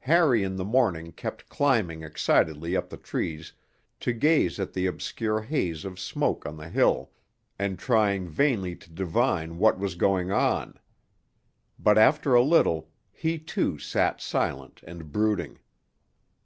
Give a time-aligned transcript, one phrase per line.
[0.00, 3.52] Harry in the morning kept climbing excitedly up the trees
[4.00, 7.12] to gaze at the obscure haze of smoke on the hill,
[7.56, 10.76] and trying vainly to divine what was going on;
[11.78, 15.60] but after a little he too sat silent and brooding.